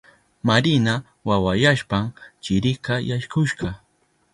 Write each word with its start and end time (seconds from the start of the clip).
Marina 0.47 0.93
wawayashpan 1.27 2.05
chirika 2.43 2.93
yaykushka. 3.09 3.67